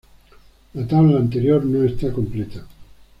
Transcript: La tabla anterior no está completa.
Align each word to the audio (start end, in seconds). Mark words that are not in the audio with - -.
La 0.73 0.87
tabla 0.87 1.19
anterior 1.19 1.63
no 1.63 1.83
está 1.83 2.11
completa. 2.11 2.65